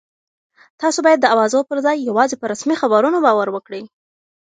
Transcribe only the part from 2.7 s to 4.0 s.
خبرونو باور وکړئ.